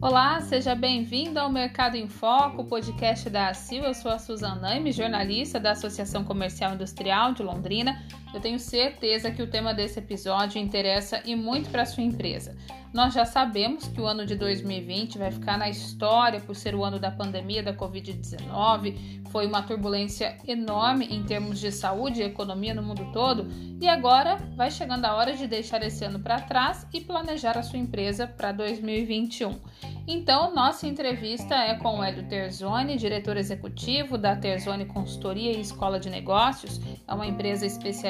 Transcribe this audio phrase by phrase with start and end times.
[0.00, 3.84] Olá, seja bem-vindo ao Mercado em Foco, podcast da ACIL.
[3.84, 8.02] Eu sou a Suzana Naime, jornalista da Associação Comercial Industrial de Londrina.
[8.32, 12.56] Eu tenho certeza que o tema desse episódio interessa e muito para a sua empresa.
[12.92, 16.82] Nós já sabemos que o ano de 2020 vai ficar na história por ser o
[16.82, 19.28] ano da pandemia da Covid-19.
[19.30, 23.46] Foi uma turbulência enorme em termos de saúde e economia no mundo todo,
[23.78, 27.62] e agora vai chegando a hora de deixar esse ano para trás e planejar a
[27.62, 29.60] sua empresa para 2021.
[30.06, 36.00] Então, nossa entrevista é com o Hélio Terzoni, diretor executivo da Terzoni Consultoria e Escola
[36.00, 37.66] de Negócios, é uma empresa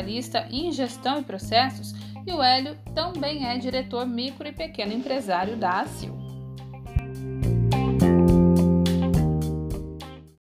[0.08, 1.92] especialista em gestão e processos
[2.26, 6.16] e o Hélio também é diretor micro e pequeno empresário da ACIL.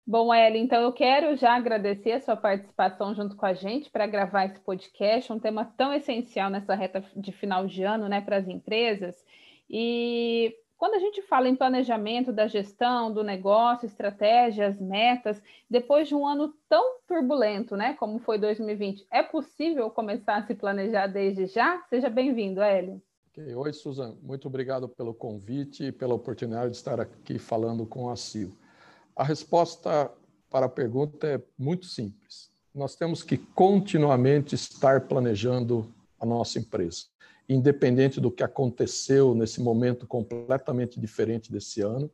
[0.06, 4.06] Bom, Hélio, então eu quero já agradecer a sua participação junto com a gente para
[4.06, 8.36] gravar esse podcast, um tema tão essencial nessa reta de final de ano né, para
[8.36, 9.16] as empresas.
[9.70, 16.14] E quando a gente fala em planejamento da gestão, do negócio, estratégias, metas, depois de
[16.16, 21.46] um ano tão turbulento, né, como foi 2020, é possível começar a se planejar desde
[21.46, 21.80] já?
[21.88, 23.00] Seja bem-vindo, Hélio.
[23.30, 23.54] Okay.
[23.54, 24.16] Oi, Suzana.
[24.20, 28.52] Muito obrigado pelo convite e pela oportunidade de estar aqui falando com a CIO.
[29.14, 30.10] A resposta
[30.50, 32.50] para a pergunta é muito simples.
[32.74, 35.86] Nós temos que continuamente estar planejando
[36.18, 37.04] a nossa empresa
[37.52, 42.10] independente do que aconteceu nesse momento completamente diferente desse ano.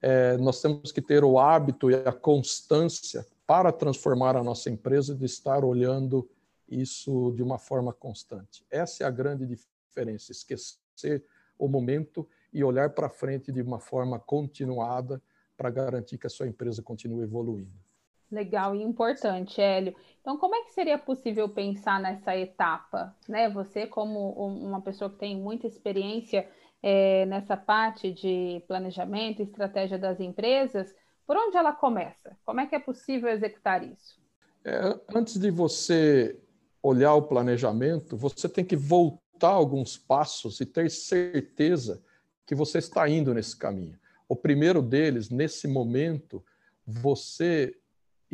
[0.00, 5.14] É, nós temos que ter o hábito e a constância para transformar a nossa empresa
[5.14, 6.28] de estar olhando
[6.68, 8.64] isso de uma forma constante.
[8.70, 11.24] Essa é a grande diferença, esquecer
[11.58, 15.22] o momento e olhar para frente de uma forma continuada
[15.56, 17.84] para garantir que a sua empresa continue evoluindo.
[18.30, 19.94] Legal e importante, Hélio.
[20.20, 23.14] Então, como é que seria possível pensar nessa etapa?
[23.28, 23.48] Né?
[23.50, 26.48] Você, como uma pessoa que tem muita experiência
[26.82, 30.94] é, nessa parte de planejamento e estratégia das empresas,
[31.26, 32.36] por onde ela começa?
[32.44, 34.18] Como é que é possível executar isso?
[34.64, 36.38] É, antes de você
[36.82, 42.02] olhar o planejamento, você tem que voltar alguns passos e ter certeza
[42.46, 43.98] que você está indo nesse caminho.
[44.28, 46.44] O primeiro deles, nesse momento,
[46.86, 47.74] você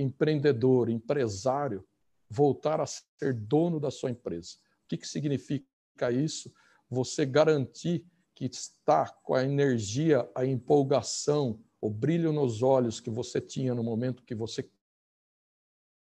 [0.01, 1.85] empreendedor, empresário,
[2.29, 4.57] voltar a ser dono da sua empresa.
[4.85, 6.53] O que, que significa isso?
[6.89, 13.41] Você garantir que está com a energia, a empolgação, o brilho nos olhos que você
[13.41, 14.69] tinha no momento que você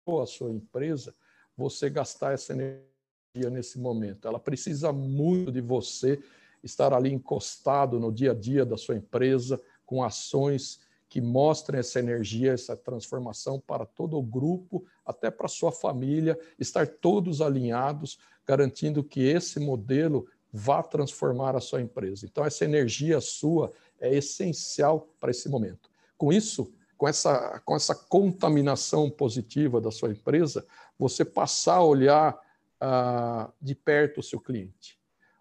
[0.06, 1.16] criou a sua empresa,
[1.56, 4.28] você gastar essa energia nesse momento.
[4.28, 6.22] Ela precisa muito de você
[6.64, 10.79] estar ali encostado no dia a dia da sua empresa, com ações
[11.09, 16.38] que mostrem essa energia, essa transformação para todo o grupo, até para a sua família,
[16.59, 22.25] estar todos alinhados, garantindo que esse modelo vá transformar a sua empresa.
[22.25, 25.90] Então, essa energia sua é essencial para esse momento.
[26.17, 30.66] Com isso, com essa, com essa contaminação positiva da sua empresa,
[30.97, 32.40] você passar a olhar
[32.81, 34.97] ah, de perto o seu cliente.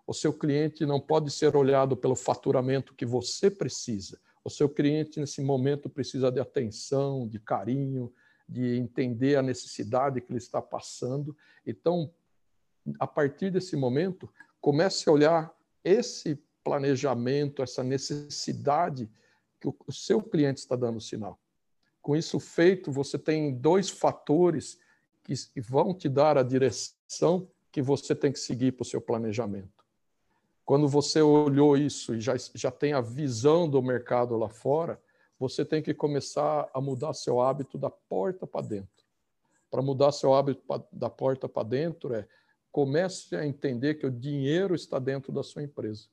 [0.07, 5.19] O seu cliente não pode ser olhado pelo faturamento que você precisa, o seu cliente,
[5.19, 8.15] nesse momento, precisa de atenção, de carinho,
[8.49, 11.37] de entender a necessidade que ele está passando.
[11.67, 12.15] Então,
[13.01, 15.53] a partir desse momento, comece a olhar
[15.83, 19.11] esse planejamento, essa necessidade
[19.61, 21.41] que o seu cliente está dando sinal.
[22.01, 24.79] Com isso feito, você tem dois fatores
[25.25, 29.76] que vão te dar a direção que você tem que seguir para o seu planejamento.
[30.67, 35.01] Quando você olhou isso e já, já tem a visão do mercado lá fora,
[35.39, 39.07] você tem que começar a mudar seu hábito da porta para dentro.
[39.71, 42.27] Para mudar seu hábito da porta para dentro é
[42.73, 46.09] comece a entender que o dinheiro está dentro da sua empresa.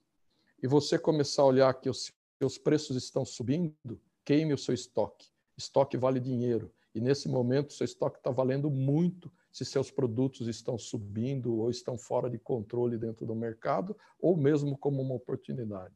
[0.62, 5.28] E você começar a olhar que os seus preços estão subindo, queime o seu estoque.
[5.58, 6.72] Estoque vale dinheiro.
[6.94, 11.96] E nesse momento, seu estoque está valendo muito se seus produtos estão subindo ou estão
[11.96, 15.94] fora de controle dentro do mercado, ou mesmo como uma oportunidade.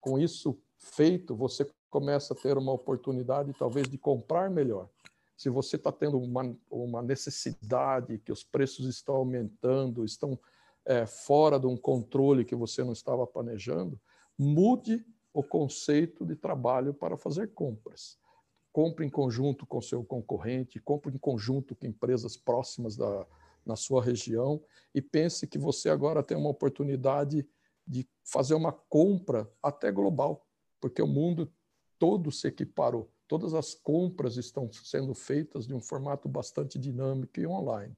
[0.00, 4.88] Com isso feito, você começa a ter uma oportunidade, talvez, de comprar melhor.
[5.36, 10.38] Se você está tendo uma, uma necessidade, que os preços estão aumentando, estão
[10.86, 14.00] é, fora de um controle que você não estava planejando,
[14.38, 15.04] mude
[15.34, 18.18] o conceito de trabalho para fazer compras
[18.76, 23.26] compre em conjunto com seu concorrente, compre em conjunto com empresas próximas da,
[23.64, 24.62] na sua região
[24.94, 27.48] e pense que você agora tem uma oportunidade
[27.86, 30.46] de fazer uma compra até global,
[30.78, 31.50] porque o mundo
[31.98, 33.10] todo se equiparou.
[33.26, 37.96] Todas as compras estão sendo feitas de um formato bastante dinâmico e online.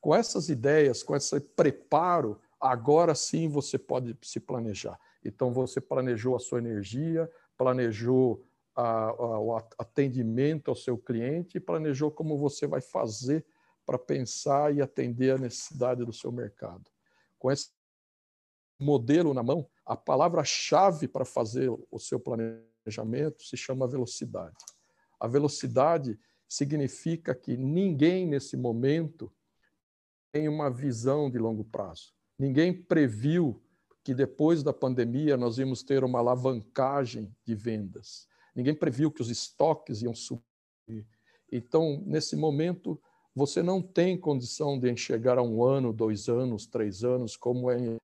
[0.00, 5.00] Com essas ideias, com esse preparo, agora sim você pode se planejar.
[5.24, 7.28] Então, você planejou a sua energia,
[7.58, 13.44] planejou o atendimento ao seu cliente e planejou como você vai fazer
[13.86, 16.90] para pensar e atender a necessidade do seu mercado.
[17.38, 17.70] Com esse
[18.78, 24.56] modelo na mão, a palavra-chave para fazer o seu planejamento se chama velocidade.
[25.18, 26.18] A velocidade
[26.48, 29.32] significa que ninguém nesse momento
[30.30, 32.12] tem uma visão de longo prazo.
[32.38, 33.62] Ninguém previu
[34.04, 38.28] que depois da pandemia nós íamos ter uma alavancagem de vendas.
[38.56, 41.06] Ninguém previu que os estoques iam subir.
[41.52, 42.98] Então, nesse momento,
[43.34, 47.98] você não tem condição de enxergar a um ano, dois anos, três anos, como é,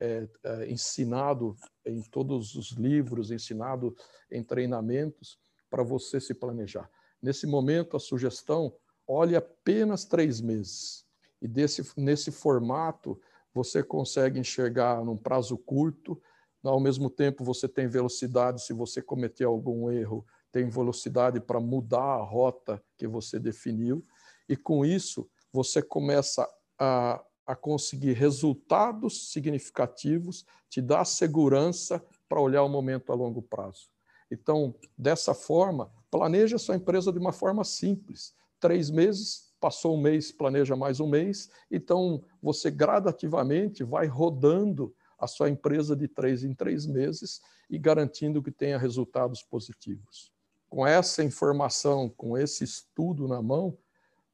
[0.00, 3.94] é, é ensinado em todos os livros, ensinado
[4.30, 5.38] em treinamentos,
[5.68, 6.90] para você se planejar.
[7.20, 8.74] Nesse momento, a sugestão,
[9.06, 11.04] olhe apenas três meses.
[11.42, 13.20] E desse, nesse formato,
[13.52, 16.20] você consegue enxergar num prazo curto,
[16.62, 22.00] ao mesmo tempo você tem velocidade se você cometer algum erro, tem velocidade para mudar
[22.00, 24.02] a rota que você definiu,
[24.48, 32.62] e com isso você começa a, a conseguir resultados significativos, te dá segurança para olhar
[32.62, 33.88] o momento a longo prazo.
[34.30, 38.34] Então, dessa forma, planeja sua empresa de uma forma simples.
[38.60, 41.50] Três meses, passou um mês, planeja mais um mês.
[41.70, 48.42] Então, você gradativamente vai rodando a sua empresa de três em três meses e garantindo
[48.42, 50.32] que tenha resultados positivos.
[50.68, 53.76] Com essa informação, com esse estudo na mão,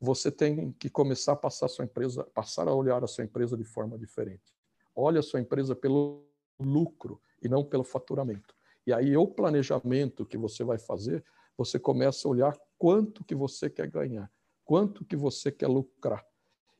[0.01, 3.57] você tem que começar a passar a sua empresa, passar a olhar a sua empresa
[3.57, 4.55] de forma diferente.
[4.95, 6.25] Olha a sua empresa pelo
[6.61, 8.55] lucro e não pelo faturamento.
[8.87, 11.25] E aí o planejamento que você vai fazer,
[11.57, 14.31] você começa a olhar quanto que você quer ganhar
[14.65, 16.25] quanto que você quer lucrar.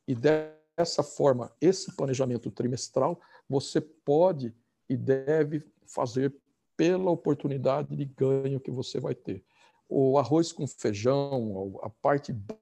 [0.09, 4.55] E dessa forma, esse planejamento trimestral, você pode
[4.89, 6.35] e deve fazer
[6.77, 9.45] pela oportunidade de ganho que você vai ter.
[9.89, 12.57] O arroz com feijão, a parte da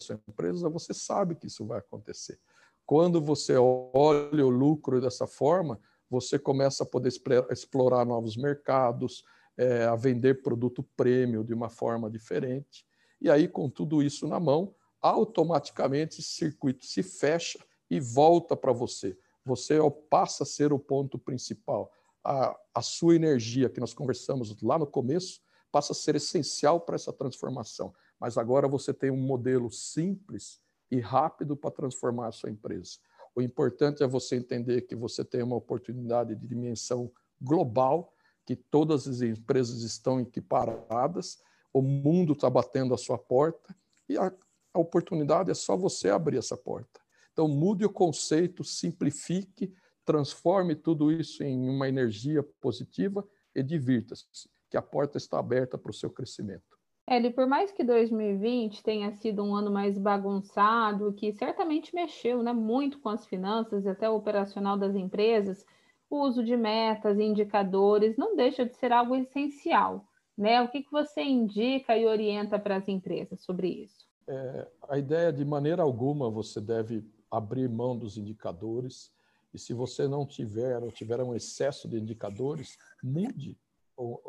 [0.00, 2.38] sua empresa, você sabe que isso vai acontecer.
[2.84, 7.12] Quando você olha o lucro dessa forma, você começa a poder
[7.50, 9.24] explorar novos mercados,
[9.56, 12.84] é, a vender produto prêmio de uma forma diferente.
[13.20, 17.58] E aí, com tudo isso na mão, automaticamente esse circuito se fecha
[17.88, 19.16] e volta para você.
[19.44, 19.78] Você
[20.08, 21.92] passa a ser o ponto principal.
[22.22, 25.40] A, a sua energia, que nós conversamos lá no começo,
[25.72, 27.94] passa a ser essencial para essa transformação.
[28.18, 30.60] Mas agora você tem um modelo simples
[30.90, 32.98] e rápido para transformar a sua empresa.
[33.34, 37.10] O importante é você entender que você tem uma oportunidade de dimensão
[37.40, 38.12] global,
[38.44, 41.38] que todas as empresas estão equiparadas
[41.72, 43.74] o mundo está batendo a sua porta
[44.08, 44.32] e a,
[44.74, 47.00] a oportunidade é só você abrir essa porta.
[47.32, 49.72] Então, mude o conceito, simplifique,
[50.04, 55.90] transforme tudo isso em uma energia positiva e divirta-se, que a porta está aberta para
[55.90, 56.78] o seu crescimento.
[57.08, 62.52] Eli, por mais que 2020 tenha sido um ano mais bagunçado, que certamente mexeu né,
[62.52, 65.66] muito com as finanças e até o operacional das empresas,
[66.08, 70.04] o uso de metas e indicadores não deixa de ser algo essencial.
[70.38, 70.62] Né?
[70.62, 74.08] O que, que você indica e orienta para as empresas sobre isso?
[74.28, 79.12] É, a ideia de maneira alguma você deve abrir mão dos indicadores
[79.52, 83.58] e se você não tiver ou tiver um excesso de indicadores, mude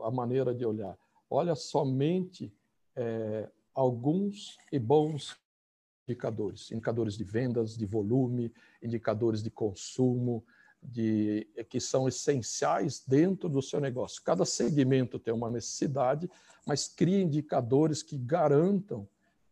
[0.04, 0.98] a maneira de olhar.
[1.30, 2.54] Olha somente
[2.96, 5.38] é, alguns e bons
[6.08, 10.44] indicadores, indicadores de vendas, de volume, indicadores de consumo,
[10.82, 14.22] de, que são essenciais dentro do seu negócio.
[14.24, 16.30] Cada segmento tem uma necessidade,
[16.66, 19.08] mas cria indicadores que garantam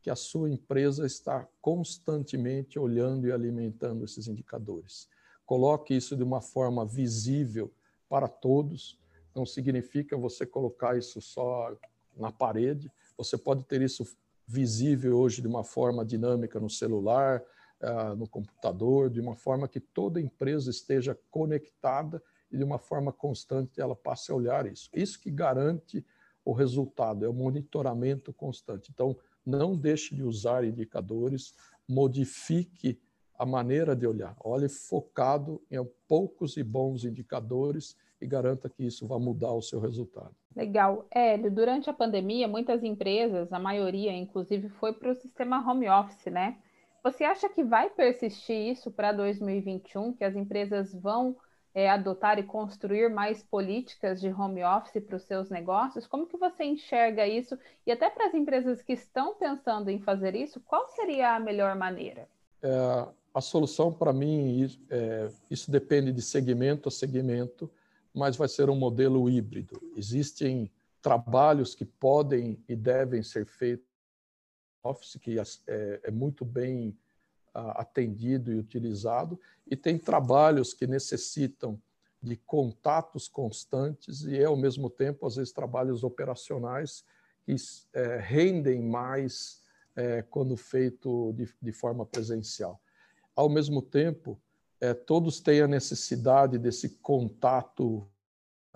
[0.10, 5.08] que a sua empresa está constantemente olhando e alimentando esses indicadores.
[5.46, 7.72] Coloque isso de uma forma visível
[8.10, 8.98] para todos.
[9.36, 11.78] Não significa você colocar isso só
[12.18, 12.92] na parede.
[13.20, 14.04] Você pode ter isso
[14.48, 17.44] visível hoje de uma forma dinâmica no celular,
[17.80, 22.20] uh, no computador, de uma forma que toda empresa esteja conectada
[22.52, 24.90] e de uma forma constante ela passe a olhar isso.
[24.92, 26.04] Isso que garante
[26.44, 28.90] o resultado, é o monitoramento constante.
[28.92, 29.16] Então,
[29.50, 31.54] não deixe de usar indicadores,
[31.88, 33.00] modifique
[33.38, 34.36] a maneira de olhar.
[34.44, 39.80] Olhe focado em poucos e bons indicadores e garanta que isso vai mudar o seu
[39.80, 40.36] resultado.
[40.56, 41.08] Legal.
[41.10, 46.26] Hélio, durante a pandemia, muitas empresas, a maioria inclusive, foi para o sistema home office,
[46.26, 46.58] né?
[47.02, 51.38] Você acha que vai persistir isso para 2021, que as empresas vão
[51.74, 56.08] é, adotar e construir mais políticas de home office para os seus negócios?
[56.08, 57.58] Como que você enxerga isso?
[57.86, 61.76] E até para as empresas que estão pensando em fazer isso, qual seria a melhor
[61.76, 62.28] maneira?
[62.62, 67.70] É, a solução, para mim, é, isso depende de segmento a segmento,
[68.14, 69.80] mas vai ser um modelo híbrido.
[69.96, 70.72] Existem
[71.02, 73.90] trabalhos que podem e devem ser feitos
[74.84, 76.98] Office, que é, é muito bem
[77.54, 81.82] atendido e utilizado, e tem trabalhos que necessitam
[82.22, 87.04] de contatos constantes e, ao mesmo tempo, às vezes, trabalhos operacionais
[87.46, 87.56] que
[87.94, 89.62] é, rendem mais
[89.96, 92.80] é, quando feito de, de, forma presencial.
[93.36, 94.40] Ao mesmo tempo,
[94.80, 98.08] é, todos têm a necessidade desse contato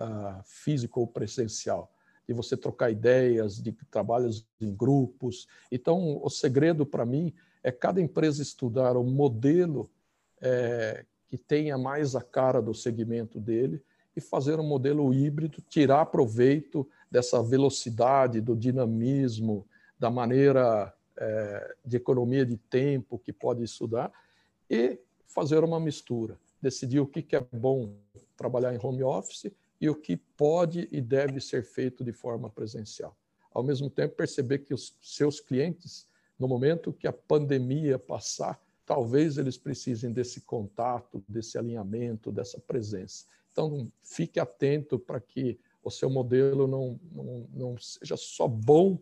[0.00, 1.92] uh, físico ou presencial,
[2.26, 5.46] de você trocar ideias, de trabalhos em grupos.
[5.70, 7.32] Então, o segredo para mim
[7.64, 9.90] é cada empresa estudar o modelo
[10.40, 13.82] é, que tenha mais a cara do segmento dele
[14.14, 19.66] e fazer um modelo híbrido, tirar proveito dessa velocidade, do dinamismo,
[19.98, 24.12] da maneira é, de economia de tempo que pode estudar
[24.68, 27.94] e fazer uma mistura, decidir o que, que é bom
[28.36, 33.16] trabalhar em home office e o que pode e deve ser feito de forma presencial.
[33.52, 36.06] Ao mesmo tempo, perceber que os seus clientes,
[36.38, 43.26] no momento que a pandemia passar, talvez eles precisem desse contato, desse alinhamento, dessa presença.
[43.52, 48.98] Então, fique atento para que o seu modelo não, não, não seja só bom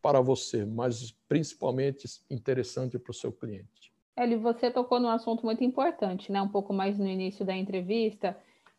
[0.00, 3.92] para você, mas principalmente interessante para o seu cliente.
[4.16, 6.40] Eli, você tocou num assunto muito importante, né?
[6.40, 8.36] Um pouco mais no início da entrevista,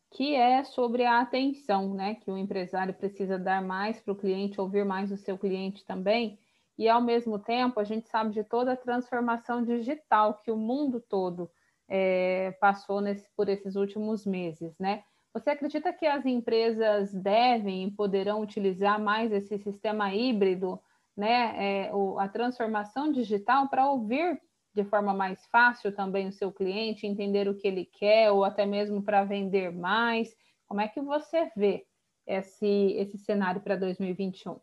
[0.09, 2.15] que é sobre a atenção, né?
[2.15, 6.39] Que o empresário precisa dar mais para o cliente, ouvir mais o seu cliente também
[6.77, 10.99] e, ao mesmo tempo, a gente sabe de toda a transformação digital que o mundo
[10.99, 11.49] todo
[11.87, 15.03] é, passou nesse, por esses últimos meses, né?
[15.33, 20.79] Você acredita que as empresas devem e poderão utilizar mais esse sistema híbrido,
[21.15, 21.87] né?
[21.87, 24.39] É, o, a transformação digital para ouvir
[24.73, 28.63] de forma mais fácil também o seu cliente, entender o que ele quer, ou até
[28.63, 30.35] mesmo para vender mais?
[30.67, 31.87] Como é que você vê
[32.27, 34.59] esse, esse cenário para 2021?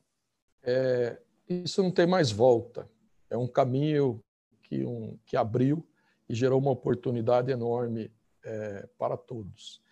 [0.62, 2.88] É, isso não tem mais volta.
[3.30, 4.22] É um caminho
[4.62, 5.86] que, um, que abriu
[6.28, 8.10] e gerou uma oportunidade enorme
[8.44, 9.82] é, para todos.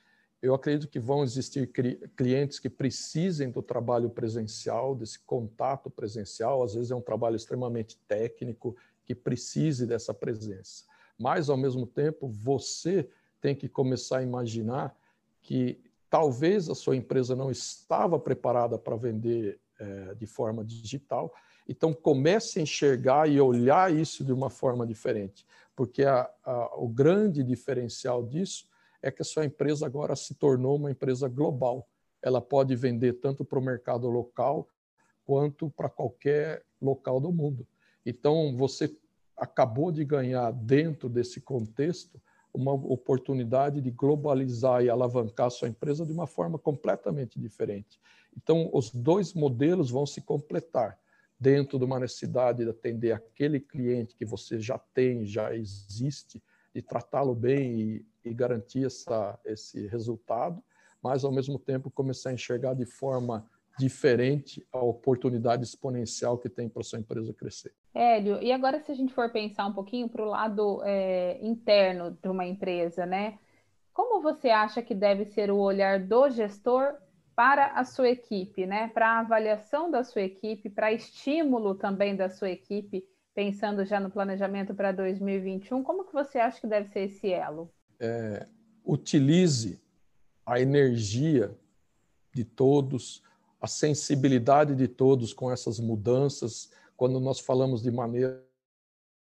[0.40, 1.70] Eu acredito que vão existir
[2.16, 6.64] clientes que precisem do trabalho presencial, desse contato presencial.
[6.64, 10.84] Às vezes é um trabalho extremamente técnico que precise dessa presença.
[11.16, 13.08] Mas, ao mesmo tempo, você
[13.40, 14.96] tem que começar a imaginar
[15.40, 15.80] que
[16.10, 21.32] talvez a sua empresa não estava preparada para vender é, de forma digital.
[21.68, 26.88] Então, comece a enxergar e olhar isso de uma forma diferente, porque a, a, o
[26.88, 28.68] grande diferencial disso
[29.02, 31.88] é que a sua empresa agora se tornou uma empresa global.
[32.22, 34.68] Ela pode vender tanto para o mercado local
[35.24, 37.66] quanto para qualquer local do mundo.
[38.06, 38.96] Então, você
[39.36, 42.20] acabou de ganhar, dentro desse contexto,
[42.52, 47.98] uma oportunidade de globalizar e alavancar sua empresa de uma forma completamente diferente.
[48.36, 50.98] Então, os dois modelos vão se completar
[51.38, 56.42] dentro de uma necessidade de atender aquele cliente que você já tem, já existe,
[56.74, 60.62] de tratá-lo bem e, e garantir essa, esse resultado,
[61.02, 63.44] mas ao mesmo tempo começar a enxergar de forma
[63.78, 67.72] diferente a oportunidade exponencial que tem para sua empresa crescer.
[67.94, 72.16] Hélio, e agora se a gente for pensar um pouquinho para o lado é, interno
[72.22, 73.38] de uma empresa, né?
[73.92, 76.94] Como você acha que deve ser o olhar do gestor
[77.34, 78.88] para a sua equipe, né?
[78.88, 84.10] Para a avaliação da sua equipe, para estímulo também da sua equipe, pensando já no
[84.10, 87.70] planejamento para 2021, como que você acha que deve ser esse elo?
[87.98, 88.46] É,
[88.84, 89.80] utilize
[90.44, 91.56] a energia
[92.34, 93.22] de todos,
[93.62, 96.72] a sensibilidade de todos com essas mudanças.
[96.96, 98.44] Quando nós falamos de maneira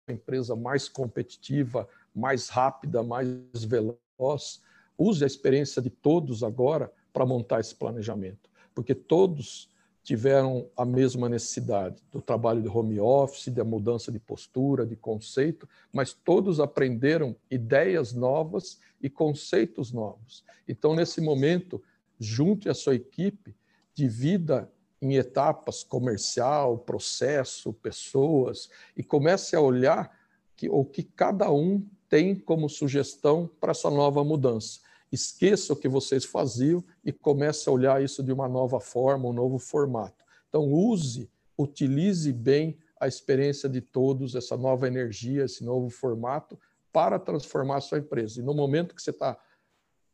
[0.09, 4.63] empresa mais competitiva, mais rápida, mais veloz,
[4.97, 9.71] use a experiência de todos agora para montar esse planejamento, porque todos
[10.03, 15.69] tiveram a mesma necessidade do trabalho de home office, da mudança de postura, de conceito,
[15.93, 20.43] mas todos aprenderam ideias novas e conceitos novos.
[20.67, 21.81] Então, nesse momento,
[22.19, 23.55] junte a sua equipe,
[23.95, 24.71] divida
[25.01, 30.17] em etapas comercial, processo, pessoas e comece a olhar
[30.57, 34.81] que, o que cada um tem como sugestão para essa nova mudança
[35.13, 39.33] esqueça o que vocês faziam e comece a olhar isso de uma nova forma, um
[39.33, 40.25] novo formato.
[40.49, 46.59] Então, use, utilize bem a experiência de todos, essa nova energia, esse novo formato,
[46.91, 48.41] para transformar a sua empresa.
[48.41, 49.39] E no momento que você está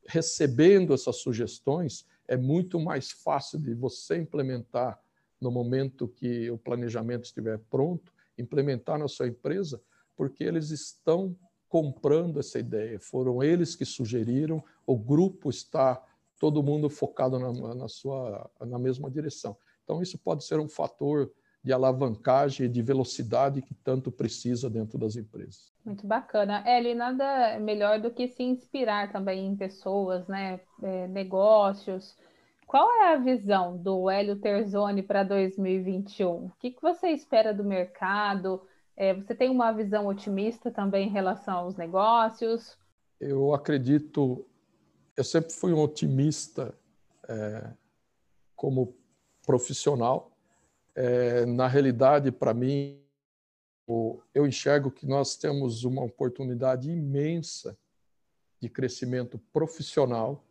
[0.07, 5.01] recebendo essas sugestões, é muito mais fácil de você implementar
[5.41, 9.81] no momento que o planejamento estiver pronto, implementar na sua empresa,
[10.15, 11.35] porque eles estão
[11.69, 16.03] comprando essa ideia, foram eles que sugeriram, o grupo está
[16.39, 19.57] todo mundo focado na, na, sua, na mesma direção.
[19.85, 21.33] Então, isso pode ser um fator
[21.69, 25.71] de alavancagem e de velocidade que tanto precisa dentro das empresas.
[25.85, 26.65] Muito bacana.
[26.67, 30.61] Eli, nada melhor do que se inspirar também em pessoas, né?
[30.83, 32.17] É, negócios.
[32.67, 36.47] Qual é a visão do Hélio Terzoni para 2021?
[36.47, 38.63] O que, que você espera do mercado?
[38.97, 42.79] É, você tem uma visão otimista também em relação aos negócios?
[43.21, 44.47] Eu acredito
[45.19, 46.73] eu sempre fui um otimista
[47.29, 47.73] é,
[48.55, 48.97] como
[49.45, 50.31] profissional.
[51.01, 53.01] É, na realidade, para mim,
[54.35, 57.79] eu enxergo que nós temos uma oportunidade imensa
[58.61, 60.45] de crescimento profissional.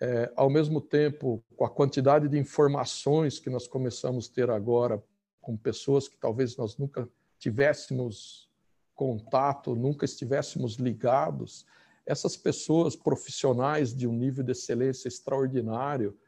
[0.00, 5.02] É, ao mesmo tempo, com a quantidade de informações que nós começamos a ter agora
[5.42, 7.06] com pessoas que talvez nós nunca
[7.38, 8.48] tivéssemos
[8.94, 11.66] contato, nunca estivéssemos ligados,
[12.06, 16.18] essas pessoas profissionais de um nível de excelência extraordinário,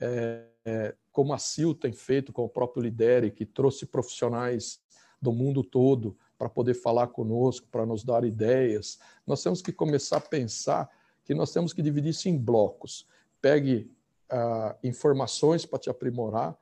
[0.00, 4.82] é, é, como a Sil tem feito com o próprio Lidere, que trouxe profissionais
[5.18, 10.18] do mundo todo para poder falar conosco, para nos dar ideias, nós temos que começar
[10.18, 10.90] a pensar
[11.24, 13.08] que nós temos que dividir isso em blocos.
[13.40, 13.90] Pegue
[14.28, 16.54] ah, informações para te aprimorar,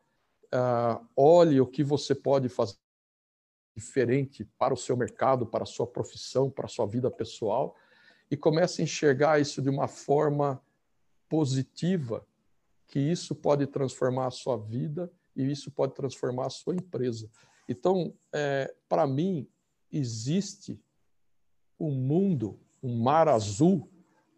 [0.52, 2.76] ah, olhe o que você pode fazer
[3.75, 7.75] diferente para o seu mercado, para a sua profissão, para a sua vida pessoal,
[8.30, 10.62] e comece a enxergar isso de uma forma
[11.28, 12.25] positiva,
[12.87, 17.29] que isso pode transformar a sua vida e isso pode transformar a sua empresa.
[17.69, 19.49] Então, é, para mim,
[19.91, 20.81] existe
[21.79, 23.91] um mundo, um mar azul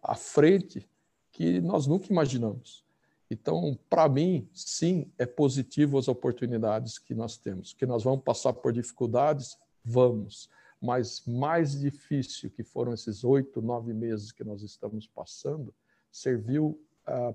[0.02, 0.88] à frente
[1.32, 2.84] que nós nunca imaginamos.
[3.30, 7.72] Então, para mim, sim, é positivo as oportunidades que nós temos.
[7.72, 9.58] Que nós vamos passar por dificuldades?
[9.84, 10.48] Vamos
[10.80, 15.74] mas mais difícil que foram esses oito, nove meses que nós estamos passando,
[16.10, 16.80] serviu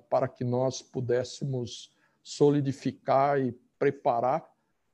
[0.10, 1.92] para que nós pudéssemos
[2.24, 4.50] solidificar e preparar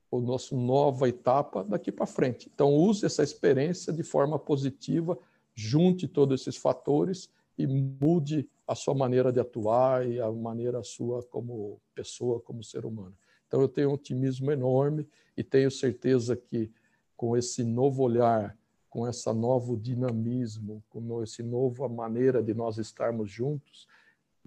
[0.10, 2.50] o nosso nova etapa daqui para frente.
[2.54, 5.18] Então use essa experiência de forma positiva,
[5.54, 11.24] junte todos esses fatores e mude a sua maneira de atuar e a maneira sua
[11.24, 13.16] como pessoa, como ser humano.
[13.48, 16.72] Então eu tenho um otimismo enorme e tenho certeza que
[17.16, 18.56] com esse novo olhar,
[18.90, 23.88] com esse novo dinamismo, com esse nova maneira de nós estarmos juntos,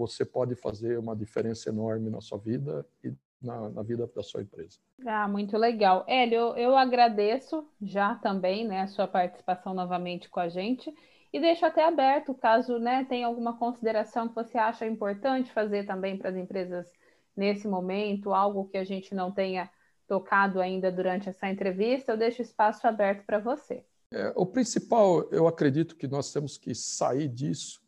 [0.00, 4.40] você pode fazer uma diferença enorme na sua vida e na, na vida da sua
[4.40, 4.78] empresa.
[5.06, 6.04] Ah, muito legal.
[6.08, 10.90] Hélio, eu, eu agradeço já também né, a sua participação novamente com a gente
[11.30, 16.16] e deixo até aberto caso né, tenha alguma consideração que você acha importante fazer também
[16.16, 16.90] para as empresas
[17.36, 19.70] nesse momento, algo que a gente não tenha
[20.08, 23.84] tocado ainda durante essa entrevista, eu deixo espaço aberto para você.
[24.12, 27.80] É, o principal, eu acredito que nós temos que sair disso.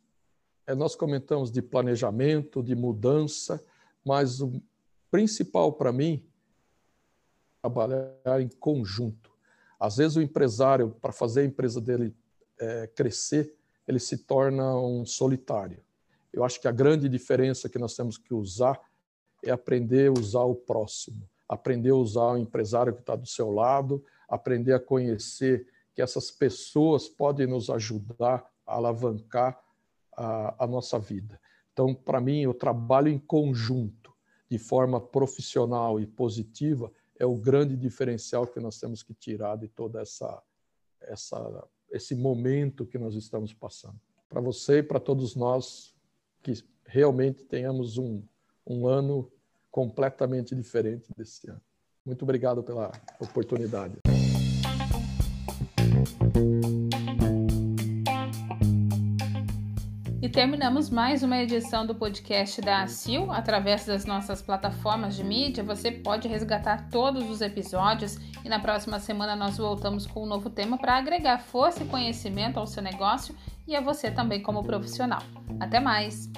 [0.66, 3.62] É, nós comentamos de planejamento, de mudança,
[4.05, 4.62] mas o
[5.11, 6.25] principal para mim
[7.59, 9.31] é trabalhar em conjunto.
[9.79, 12.14] Às vezes o empresário, para fazer a empresa dele
[12.59, 13.55] é, crescer,
[13.87, 15.83] ele se torna um solitário.
[16.33, 18.81] Eu acho que a grande diferença que nós temos que usar
[19.42, 23.51] é aprender a usar o próximo aprender a usar o empresário que está do seu
[23.51, 29.61] lado, aprender a conhecer que essas pessoas podem nos ajudar a alavancar
[30.16, 31.40] a, a nossa vida.
[31.72, 34.12] Então, para mim, o trabalho em conjunto,
[34.51, 39.68] de forma profissional e positiva, é o grande diferencial que nós temos que tirar de
[39.68, 40.42] toda essa,
[41.01, 44.01] essa esse momento que nós estamos passando.
[44.29, 45.94] Para você e para todos nós,
[46.42, 46.55] que
[46.87, 48.22] realmente tenhamos um,
[48.66, 49.31] um ano
[49.70, 51.61] completamente diferente desse ano.
[52.05, 53.98] Muito obrigado pela oportunidade.
[60.32, 63.30] Terminamos mais uma edição do podcast da ACIL.
[63.30, 68.98] Através das nossas plataformas de mídia, você pode resgatar todos os episódios e na próxima
[68.98, 73.36] semana nós voltamos com um novo tema para agregar força e conhecimento ao seu negócio
[73.68, 75.22] e a você também como profissional.
[75.60, 76.30] Até mais!